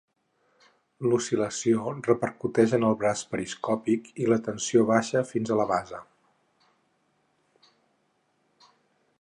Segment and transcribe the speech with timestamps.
[1.09, 6.01] L'oscil·lació repercuteix en el braç periscòpic i la tensió baixa fins a la base.